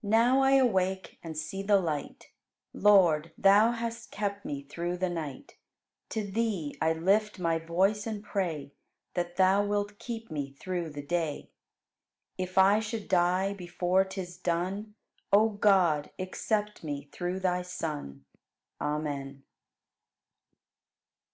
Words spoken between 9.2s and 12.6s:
Thou wilt keep me through the day. If